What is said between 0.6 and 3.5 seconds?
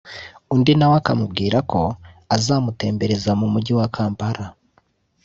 nawe akamubwira ko azamutembereza mu